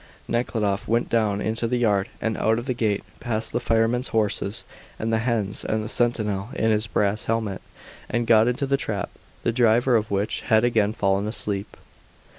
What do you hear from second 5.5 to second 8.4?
and the sentinel in his brass helmet, and